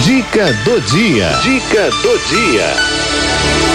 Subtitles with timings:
[0.00, 1.28] Dica do dia.
[1.42, 2.66] Dica do dia.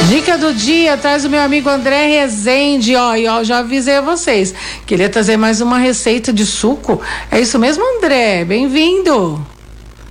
[0.09, 4.01] Dica do dia traz o meu amigo André Rezende, ó, e ó, já avisei a
[4.01, 4.53] vocês.
[4.85, 6.99] Queria trazer mais uma receita de suco.
[7.31, 8.43] É isso mesmo, André?
[8.43, 9.45] Bem-vindo.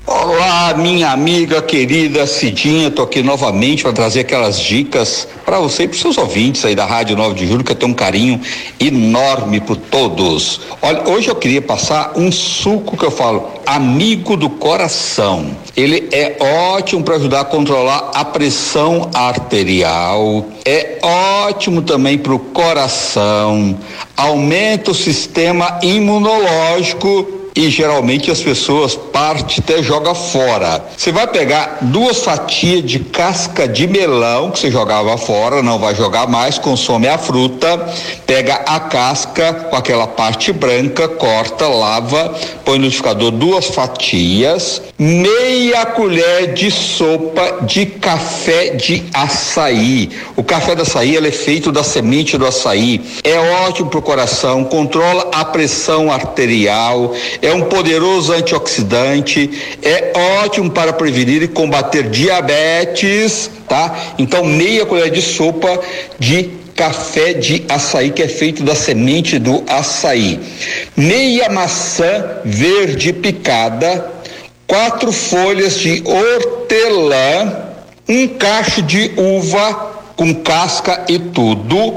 [0.08, 5.88] Olá, minha amiga querida Cidinha, tô aqui novamente para trazer aquelas dicas para você e
[5.88, 8.40] para seus ouvintes aí da Rádio 9 de Julho, que eu tenho um carinho
[8.78, 10.60] enorme por todos.
[10.80, 15.56] Olha, hoje eu queria passar um suco que eu falo, amigo do coração.
[15.76, 16.36] Ele é
[16.70, 23.76] ótimo para ajudar a controlar a pressão arterial, é ótimo também para o coração,
[24.16, 30.84] aumenta o sistema imunológico e geralmente as pessoas parte até joga fora.
[30.94, 35.94] Você vai pegar duas fatias de casca de melão que você jogava fora, não vai
[35.94, 37.88] jogar mais, consome a fruta,
[38.26, 45.86] pega a casca com aquela parte branca, corta, lava, põe no liquidificador duas fatias, meia
[45.86, 50.10] colher de sopa de café de açaí.
[50.36, 53.00] O café de açaí é feito da semente do açaí.
[53.24, 57.14] É ótimo para o coração, controla a pressão arterial,
[57.46, 59.48] é um poderoso antioxidante,
[59.80, 64.14] é ótimo para prevenir e combater diabetes, tá?
[64.18, 65.80] Então, meia colher de sopa
[66.18, 70.40] de café de açaí que é feito da semente do açaí.
[70.96, 74.12] Meia maçã verde picada,
[74.66, 77.64] quatro folhas de hortelã,
[78.08, 81.94] um cacho de uva com casca e tudo,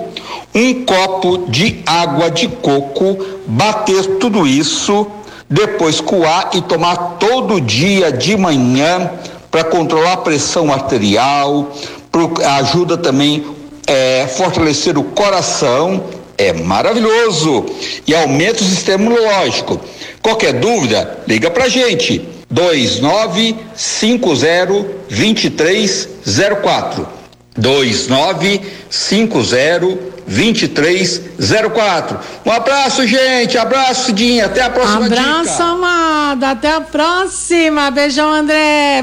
[0.53, 5.07] um copo de água de coco, bater tudo isso
[5.49, 9.09] depois coar e tomar todo dia de manhã
[9.49, 11.75] para controlar a pressão arterial,
[12.11, 13.43] pro, ajuda também
[13.87, 16.03] é, fortalecer o coração,
[16.37, 17.65] é maravilhoso
[18.05, 19.81] e aumenta o sistema imunológico.
[20.21, 22.21] Qualquer dúvida, liga pra gente.
[22.51, 27.18] 2950 2304
[27.59, 32.19] 2950 2304.
[32.45, 33.57] Um abraço, gente.
[33.57, 34.45] Abraço, Dinha.
[34.45, 35.63] Até a próxima Abraço, dica.
[35.63, 36.51] amada.
[36.51, 37.89] Até a próxima.
[37.89, 38.97] Beijão, André.